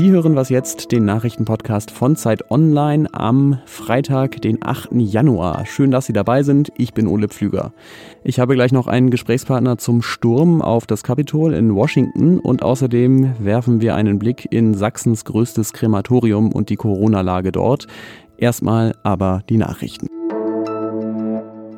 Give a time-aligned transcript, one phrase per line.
[0.00, 4.92] Sie hören was jetzt, den Nachrichtenpodcast von Zeit Online am Freitag, den 8.
[4.94, 5.66] Januar.
[5.66, 6.72] Schön, dass Sie dabei sind.
[6.78, 7.74] Ich bin Ole Pflüger.
[8.24, 13.34] Ich habe gleich noch einen Gesprächspartner zum Sturm auf das Kapitol in Washington und außerdem
[13.40, 17.86] werfen wir einen Blick in Sachsens größtes Krematorium und die Corona-Lage dort.
[18.38, 20.06] Erstmal aber die Nachrichten.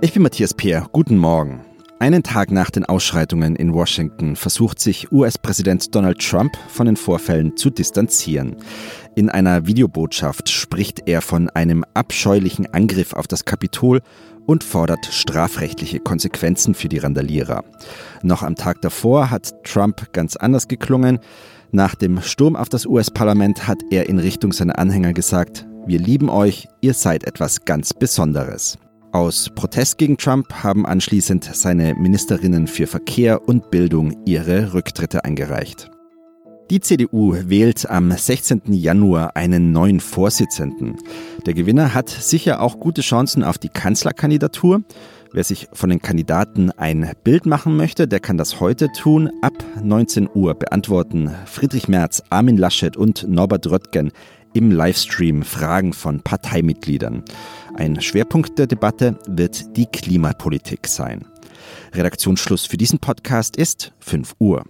[0.00, 0.86] Ich bin Matthias Peer.
[0.92, 1.64] Guten Morgen.
[2.02, 7.56] Einen Tag nach den Ausschreitungen in Washington versucht sich US-Präsident Donald Trump von den Vorfällen
[7.56, 8.56] zu distanzieren.
[9.14, 14.00] In einer Videobotschaft spricht er von einem abscheulichen Angriff auf das Kapitol
[14.46, 17.62] und fordert strafrechtliche Konsequenzen für die Randalierer.
[18.24, 21.20] Noch am Tag davor hat Trump ganz anders geklungen.
[21.70, 26.30] Nach dem Sturm auf das US-Parlament hat er in Richtung seiner Anhänger gesagt, wir lieben
[26.30, 28.76] euch, ihr seid etwas ganz Besonderes.
[29.12, 35.90] Aus Protest gegen Trump haben anschließend seine Ministerinnen für Verkehr und Bildung ihre Rücktritte eingereicht.
[36.70, 38.62] Die CDU wählt am 16.
[38.68, 40.96] Januar einen neuen Vorsitzenden.
[41.44, 44.82] Der Gewinner hat sicher auch gute Chancen auf die Kanzlerkandidatur.
[45.34, 49.30] Wer sich von den Kandidaten ein Bild machen möchte, der kann das heute tun.
[49.42, 54.10] Ab 19 Uhr beantworten Friedrich Merz, Armin Laschet und Norbert Röttgen
[54.54, 57.24] im Livestream Fragen von Parteimitgliedern.
[57.74, 61.26] Ein Schwerpunkt der Debatte wird die Klimapolitik sein.
[61.94, 64.64] Redaktionsschluss für diesen Podcast ist 5 Uhr.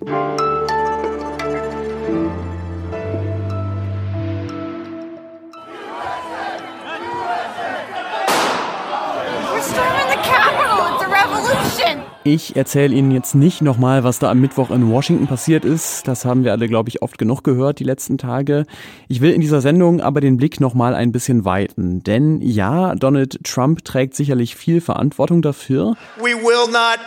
[12.24, 16.06] Ich erzähle Ihnen jetzt nicht nochmal, was da am Mittwoch in Washington passiert ist.
[16.06, 18.64] Das haben wir alle, glaube ich, oft genug gehört die letzten Tage.
[19.08, 22.04] Ich will in dieser Sendung aber den Blick nochmal ein bisschen weiten.
[22.04, 25.96] Denn ja, Donald Trump trägt sicherlich viel Verantwortung dafür.
[26.18, 27.00] We will not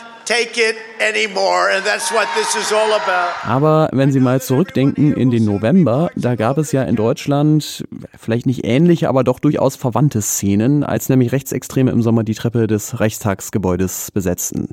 [3.44, 7.86] aber wenn Sie mal zurückdenken in den November, da gab es ja in Deutschland
[8.18, 12.68] vielleicht nicht ähnliche, aber doch durchaus verwandte Szenen, als nämlich Rechtsextreme im Sommer die Treppe
[12.68, 14.70] des Reichstagsgebäudes besetzten.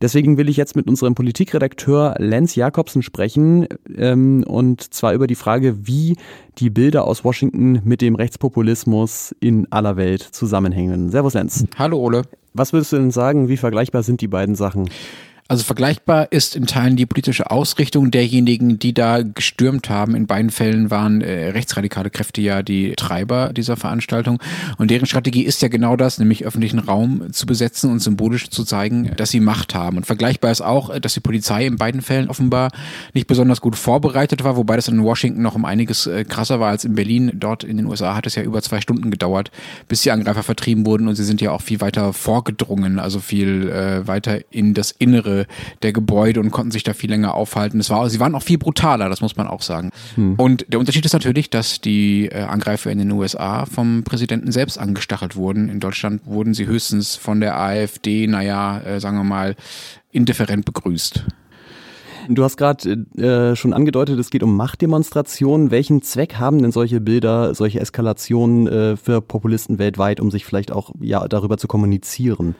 [0.00, 3.66] Deswegen will ich jetzt mit unserem Politikredakteur Lenz Jakobsen sprechen
[3.96, 6.16] ähm, und zwar über die Frage, wie
[6.58, 11.10] die Bilder aus Washington mit dem Rechtspopulismus in aller Welt zusammenhängen.
[11.10, 11.64] Servus Lenz.
[11.78, 12.22] Hallo Ole.
[12.56, 14.88] Was würdest du denn sagen, wie vergleichbar sind die beiden Sachen?
[15.46, 20.14] Also vergleichbar ist in Teilen die politische Ausrichtung derjenigen, die da gestürmt haben.
[20.14, 24.40] In beiden Fällen waren äh, rechtsradikale Kräfte ja die Treiber dieser Veranstaltung.
[24.78, 28.64] Und deren Strategie ist ja genau das, nämlich öffentlichen Raum zu besetzen und symbolisch zu
[28.64, 29.98] zeigen, dass sie Macht haben.
[29.98, 32.70] Und vergleichbar ist auch, dass die Polizei in beiden Fällen offenbar
[33.12, 36.70] nicht besonders gut vorbereitet war, wobei das in Washington noch um einiges äh, krasser war
[36.70, 37.32] als in Berlin.
[37.34, 39.50] Dort in den USA hat es ja über zwei Stunden gedauert,
[39.88, 43.68] bis die Angreifer vertrieben wurden und sie sind ja auch viel weiter vorgedrungen, also viel
[43.68, 45.33] äh, weiter in das Innere
[45.82, 47.80] der Gebäude und konnten sich da viel länger aufhalten.
[47.80, 49.90] Es war, sie waren auch viel brutaler, das muss man auch sagen.
[50.14, 50.34] Hm.
[50.36, 54.78] Und der Unterschied ist natürlich, dass die äh, Angreifer in den USA vom Präsidenten selbst
[54.78, 55.68] angestachelt wurden.
[55.68, 59.56] In Deutschland wurden sie höchstens von der AfD, naja, äh, sagen wir mal,
[60.12, 61.24] indifferent begrüßt.
[62.28, 65.70] Du hast gerade äh, schon angedeutet, es geht um Machtdemonstrationen.
[65.70, 70.72] Welchen Zweck haben denn solche Bilder, solche Eskalationen äh, für Populisten weltweit, um sich vielleicht
[70.72, 72.54] auch ja darüber zu kommunizieren?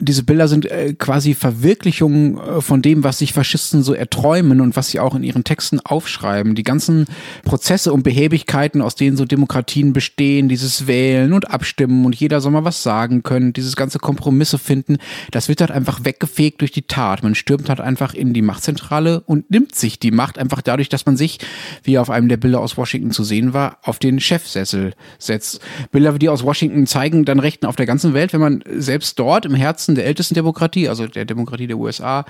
[0.00, 4.74] Diese Bilder sind äh, quasi Verwirklichungen äh, von dem, was sich Faschisten so erträumen und
[4.74, 6.56] was sie auch in ihren Texten aufschreiben.
[6.56, 7.06] Die ganzen
[7.44, 12.50] Prozesse und Behäbigkeiten, aus denen so Demokratien bestehen, dieses Wählen und Abstimmen und jeder soll
[12.50, 14.96] mal was sagen können, dieses ganze Kompromisse finden,
[15.30, 17.22] das wird halt einfach weggefegt durch die Tat.
[17.22, 21.06] Man stürmt halt einfach in die Machtzentrale und nimmt sich die Macht einfach dadurch, dass
[21.06, 21.38] man sich,
[21.84, 25.60] wie auf einem der Bilder aus Washington zu sehen war, auf den Chefsessel setzt.
[25.92, 29.46] Bilder, die aus Washington zeigen dann Rechten auf der ganzen Welt, wenn man selbst dort
[29.46, 32.24] im Herzen Herzen der ältesten Demokratie, also der Demokratie der USA,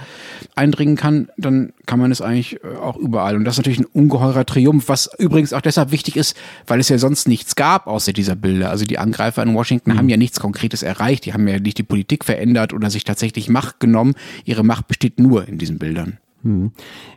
[0.57, 3.37] eindringen kann, dann kann man es eigentlich äh, auch überall.
[3.37, 6.89] Und das ist natürlich ein ungeheurer Triumph, was übrigens auch deshalb wichtig ist, weil es
[6.89, 8.71] ja sonst nichts gab außer dieser Bilder.
[8.71, 9.99] Also die Angreifer in Washington mhm.
[9.99, 11.27] haben ja nichts Konkretes erreicht.
[11.27, 14.15] Die haben ja nicht die Politik verändert oder sich tatsächlich Macht genommen.
[14.45, 16.19] Ihre Macht besteht nur in diesen Bildern.
[16.43, 16.73] Hm.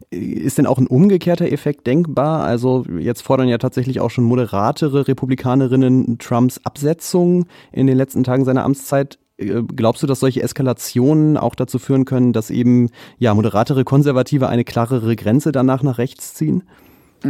[0.09, 2.45] Ist denn auch ein umgekehrter Effekt denkbar?
[2.45, 8.45] Also jetzt fordern ja tatsächlich auch schon moderatere Republikanerinnen Trumps Absetzung in den letzten Tagen
[8.45, 9.19] seiner Amtszeit.
[9.37, 14.49] Äh, glaubst du, dass solche Eskalationen auch dazu führen können, dass eben ja moderatere Konservative
[14.49, 16.63] eine klarere Grenze danach nach rechts ziehen?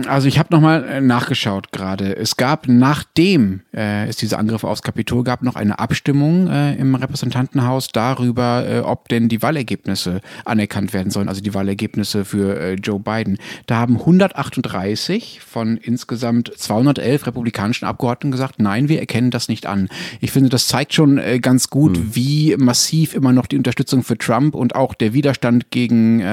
[0.05, 2.15] Also ich habe nochmal äh, nachgeschaut gerade.
[2.15, 6.95] Es gab, nachdem äh, es diese Angriffe aufs Kapitol gab, noch eine Abstimmung äh, im
[6.95, 12.73] Repräsentantenhaus darüber, äh, ob denn die Wahlergebnisse anerkannt werden sollen, also die Wahlergebnisse für äh,
[12.73, 13.37] Joe Biden.
[13.65, 19.89] Da haben 138 von insgesamt 211 republikanischen Abgeordneten gesagt, nein, wir erkennen das nicht an.
[20.21, 22.15] Ich finde, das zeigt schon äh, ganz gut, hm.
[22.15, 26.23] wie massiv immer noch die Unterstützung für Trump und auch der Widerstand gegen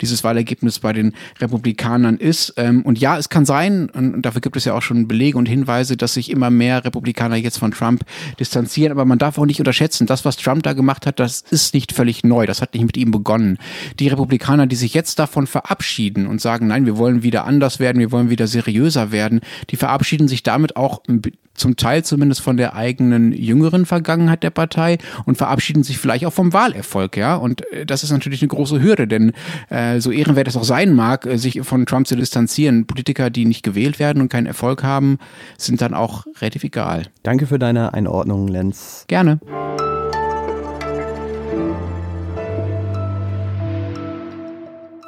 [0.00, 2.54] dieses Wahlergebnis bei den Republikanern ist.
[2.56, 5.38] Ähm, und ja, ja, es kann sein, und dafür gibt es ja auch schon Belege
[5.38, 8.04] und Hinweise, dass sich immer mehr Republikaner jetzt von Trump
[8.38, 11.72] distanzieren, aber man darf auch nicht unterschätzen, das, was Trump da gemacht hat, das ist
[11.72, 13.56] nicht völlig neu, das hat nicht mit ihm begonnen.
[13.98, 17.98] Die Republikaner, die sich jetzt davon verabschieden und sagen, nein, wir wollen wieder anders werden,
[17.98, 19.40] wir wollen wieder seriöser werden,
[19.70, 21.00] die verabschieden sich damit auch
[21.58, 26.32] zum Teil zumindest von der eigenen jüngeren Vergangenheit der Partei und verabschieden sich vielleicht auch
[26.32, 27.36] vom Wahlerfolg, ja.
[27.36, 29.32] Und äh, das ist natürlich eine große Hürde, denn
[29.68, 33.44] äh, so ehrenwert es auch sein mag, äh, sich von Trump zu distanzieren, Politiker, die
[33.44, 35.18] nicht gewählt werden und keinen Erfolg haben,
[35.56, 37.04] sind dann auch relativ egal.
[37.22, 39.04] Danke für deine Einordnung, Lenz.
[39.06, 39.38] Gerne.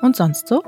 [0.02, 0.62] Und sonst so?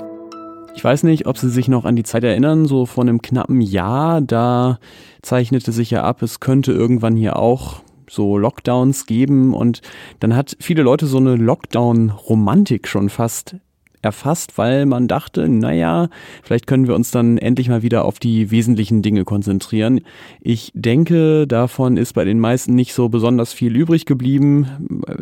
[0.75, 3.61] Ich weiß nicht, ob Sie sich noch an die Zeit erinnern, so vor einem knappen
[3.61, 4.79] Jahr, da
[5.21, 9.81] zeichnete sich ja ab, es könnte irgendwann hier auch so Lockdowns geben und
[10.21, 13.57] dann hat viele Leute so eine Lockdown-Romantik schon fast
[14.03, 16.09] erfasst, weil man dachte, naja,
[16.43, 20.01] vielleicht können wir uns dann endlich mal wieder auf die wesentlichen Dinge konzentrieren.
[20.41, 24.67] Ich denke, davon ist bei den meisten nicht so besonders viel übrig geblieben,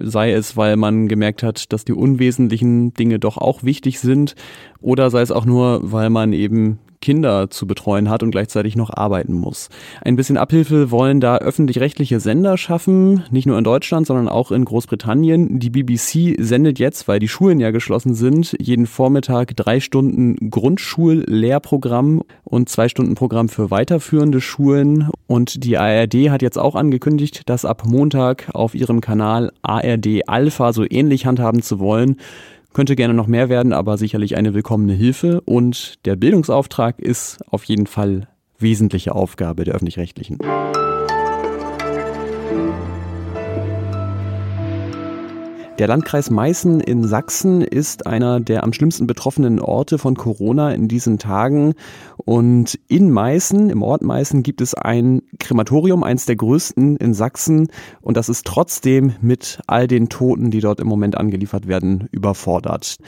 [0.00, 4.34] sei es, weil man gemerkt hat, dass die unwesentlichen Dinge doch auch wichtig sind,
[4.80, 8.90] oder sei es auch nur, weil man eben Kinder zu betreuen hat und gleichzeitig noch
[8.92, 9.68] arbeiten muss.
[10.02, 14.64] Ein bisschen Abhilfe wollen da öffentlich-rechtliche Sender schaffen, nicht nur in Deutschland, sondern auch in
[14.64, 15.58] Großbritannien.
[15.58, 22.22] Die BBC sendet jetzt, weil die Schulen ja geschlossen sind, jeden Vormittag drei Stunden Grundschullehrprogramm
[22.44, 25.08] und zwei Stunden Programm für weiterführende Schulen.
[25.26, 30.72] Und die ARD hat jetzt auch angekündigt, das ab Montag auf ihrem Kanal ARD Alpha
[30.72, 32.16] so ähnlich handhaben zu wollen.
[32.72, 35.40] Könnte gerne noch mehr werden, aber sicherlich eine willkommene Hilfe.
[35.40, 38.28] Und der Bildungsauftrag ist auf jeden Fall
[38.58, 40.38] wesentliche Aufgabe der öffentlich-rechtlichen.
[45.80, 50.88] Der Landkreis Meißen in Sachsen ist einer der am schlimmsten betroffenen Orte von Corona in
[50.88, 51.72] diesen Tagen.
[52.18, 57.68] Und in Meißen, im Ort Meißen, gibt es ein Krematorium, eins der größten in Sachsen.
[58.02, 62.98] Und das ist trotzdem mit all den Toten, die dort im Moment angeliefert werden, überfordert.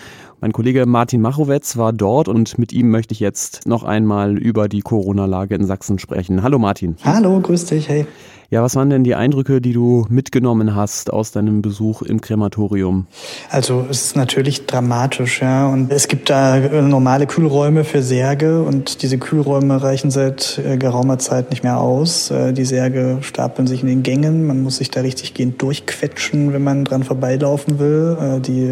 [0.42, 4.68] Mein Kollege Martin Machowetz war dort und mit ihm möchte ich jetzt noch einmal über
[4.68, 6.42] die Corona-Lage in Sachsen sprechen.
[6.42, 6.96] Hallo Martin.
[7.04, 8.06] Hallo, grüß dich, hey.
[8.52, 13.06] Ja, was waren denn die Eindrücke, die du mitgenommen hast aus deinem Besuch im Krematorium?
[13.48, 15.66] Also es ist natürlich dramatisch, ja.
[15.68, 20.76] Und es gibt da äh, normale Kühlräume für Särge und diese Kühlräume reichen seit äh,
[20.76, 22.30] geraumer Zeit nicht mehr aus.
[22.30, 24.46] Äh, die Särge stapeln sich in den Gängen.
[24.46, 28.42] Man muss sich da richtig gehend durchquetschen, wenn man dran vorbeilaufen will.
[28.46, 28.70] Die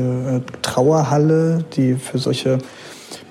[0.60, 2.58] Trauerhalle, die für solche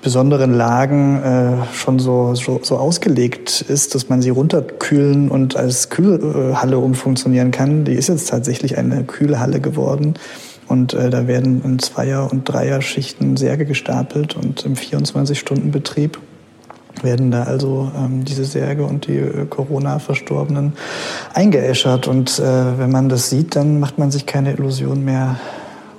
[0.02, 5.90] besonderen Lagen äh, schon so, so, so ausgelegt ist, dass man sie runterkühlen und als
[5.90, 7.84] Kühlhalle umfunktionieren kann.
[7.84, 10.14] Die ist jetzt tatsächlich eine Kühlhalle geworden.
[10.68, 16.18] Und äh, da werden in Zweier- und Dreier-Schichten Särge gestapelt und im 24-Stunden-Betrieb
[17.02, 20.74] werden da also ähm, diese Särge und die äh, Corona-Verstorbenen
[21.34, 22.08] eingeäschert.
[22.08, 25.36] Und äh, wenn man das sieht, dann macht man sich keine Illusion mehr,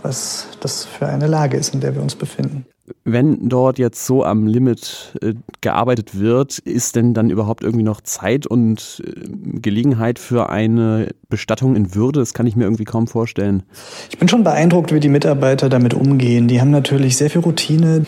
[0.03, 2.65] was das für eine Lage ist, in der wir uns befinden
[3.03, 8.01] wenn dort jetzt so am Limit äh, gearbeitet wird, ist denn dann überhaupt irgendwie noch
[8.01, 12.19] Zeit und äh, Gelegenheit für eine Bestattung in Würde?
[12.19, 13.63] Das kann ich mir irgendwie kaum vorstellen.
[14.09, 16.47] Ich bin schon beeindruckt, wie die Mitarbeiter damit umgehen.
[16.47, 18.06] Die haben natürlich sehr viel Routine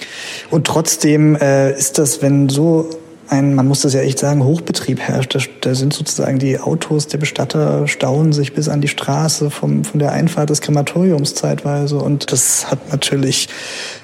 [0.50, 2.90] und trotzdem äh, ist das, wenn so
[3.30, 5.36] ein, man muss das ja echt sagen, Hochbetrieb herrscht.
[5.36, 9.84] Da, da, sind sozusagen die Autos der Bestatter stauen sich bis an die Straße vom,
[9.84, 11.98] von der Einfahrt des Krematoriums zeitweise.
[11.98, 13.50] Und das hat natürlich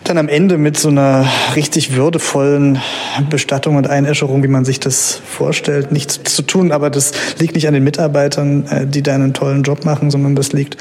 [0.03, 2.79] dann am Ende mit so einer richtig würdevollen
[3.29, 6.71] Bestattung und Einäscherung, wie man sich das vorstellt, nichts zu tun.
[6.71, 10.35] Aber das liegt nicht an den Mitarbeitern, äh, die da einen tollen Job machen, sondern
[10.35, 10.77] das liegt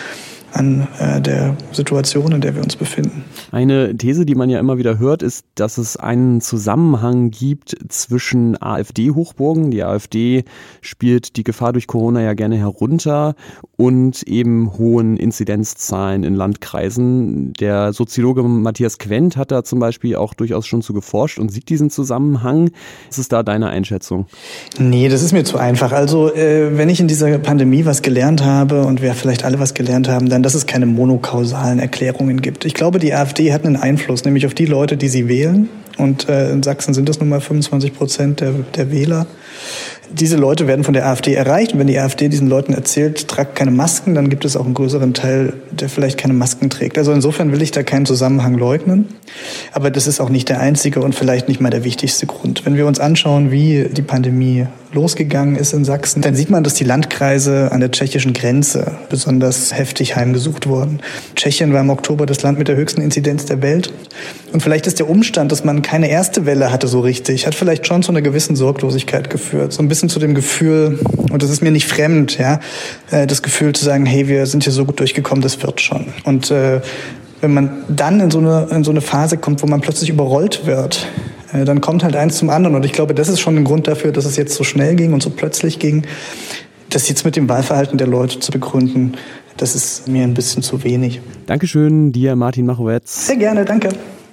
[0.52, 3.24] an äh, der Situation, in der wir uns befinden.
[3.52, 8.60] Eine These, die man ja immer wieder hört, ist, dass es einen Zusammenhang gibt zwischen
[8.60, 9.70] AfD-Hochburgen.
[9.70, 10.44] Die AfD
[10.80, 13.34] spielt die Gefahr durch Corona ja gerne herunter
[13.76, 17.52] und eben hohen Inzidenzzahlen in Landkreisen.
[17.54, 21.68] Der Soziologe Matthias Quent hat da zum Beispiel auch durchaus schon zu geforscht und sieht
[21.68, 22.70] diesen Zusammenhang.
[23.08, 24.26] Was ist da deine Einschätzung?
[24.78, 25.92] Nee, das ist mir zu einfach.
[25.92, 29.74] Also, äh, wenn ich in dieser Pandemie was gelernt habe und wir vielleicht alle was
[29.74, 32.64] gelernt haben, dann, dass es keine monokausalen Erklärungen gibt.
[32.64, 35.68] Ich glaube, die AfD hat einen Einfluss, nämlich auf die Leute, die sie wählen.
[35.98, 39.26] Und äh, in Sachsen sind das nun mal 25 Prozent der, der Wähler.
[40.10, 43.56] Diese Leute werden von der AfD erreicht und wenn die AfD diesen Leuten erzählt, tragt
[43.56, 46.96] keine Masken, dann gibt es auch einen größeren Teil, der vielleicht keine Masken trägt.
[46.96, 49.08] Also insofern will ich da keinen Zusammenhang leugnen,
[49.72, 52.64] aber das ist auch nicht der einzige und vielleicht nicht mal der wichtigste Grund.
[52.64, 56.74] Wenn wir uns anschauen, wie die Pandemie losgegangen ist in Sachsen, dann sieht man, dass
[56.74, 61.00] die Landkreise an der tschechischen Grenze besonders heftig heimgesucht wurden.
[61.36, 63.92] Tschechien war im Oktober das Land mit der höchsten Inzidenz der Welt.
[64.52, 67.86] Und vielleicht ist der Umstand, dass man keine erste Welle hatte so richtig, hat vielleicht
[67.86, 69.47] schon zu einer gewissen Sorglosigkeit geführt.
[69.50, 70.98] So ein bisschen zu dem Gefühl,
[71.30, 72.60] und das ist mir nicht fremd, ja,
[73.10, 76.06] äh, das Gefühl zu sagen, hey, wir sind hier so gut durchgekommen, das wird schon.
[76.24, 76.80] Und äh,
[77.40, 80.66] wenn man dann in so, eine, in so eine Phase kommt, wo man plötzlich überrollt
[80.66, 81.06] wird,
[81.52, 82.76] äh, dann kommt halt eins zum anderen.
[82.76, 85.12] Und ich glaube, das ist schon ein Grund dafür, dass es jetzt so schnell ging
[85.12, 86.04] und so plötzlich ging.
[86.90, 89.14] Das jetzt mit dem Wahlverhalten der Leute zu begründen,
[89.56, 91.20] das ist mir ein bisschen zu wenig.
[91.46, 93.26] Dankeschön dir, Martin Machowetz.
[93.26, 93.90] Sehr gerne, danke.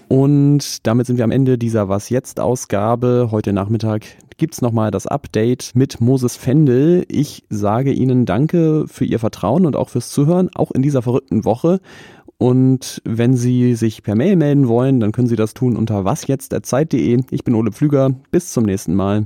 [0.07, 3.29] Und damit sind wir am Ende dieser Was jetzt Ausgabe.
[3.31, 4.05] Heute Nachmittag
[4.37, 7.05] gibt es nochmal das Update mit Moses Fendel.
[7.07, 11.45] Ich sage Ihnen danke für Ihr Vertrauen und auch fürs Zuhören, auch in dieser verrückten
[11.45, 11.79] Woche.
[12.37, 17.23] Und wenn Sie sich per Mail melden wollen, dann können Sie das tun unter wasjetzt.zeit.de.
[17.31, 18.09] Ich bin Ole Pflüger.
[18.31, 19.25] Bis zum nächsten Mal.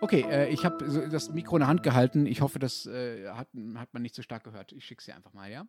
[0.00, 2.26] Okay, äh, ich habe das Mikro in der Hand gehalten.
[2.26, 4.72] Ich hoffe, das äh, hat, hat man nicht so stark gehört.
[4.72, 5.64] Ich schicke sie einfach mal, ja?